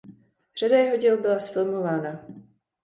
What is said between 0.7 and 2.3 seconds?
jeho děl byla zfilmována.